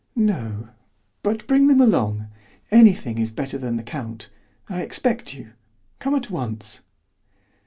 "No, 0.15 0.69
but 1.21 1.45
bring 1.45 1.67
them 1.67 1.79
along. 1.79 2.25
Anything 2.71 3.19
is 3.19 3.29
better 3.29 3.59
than 3.59 3.75
the 3.75 3.83
count. 3.83 4.31
I 4.67 4.81
expect 4.81 5.35
you. 5.35 5.51
Come 5.99 6.15
at 6.15 6.31
once." 6.31 6.81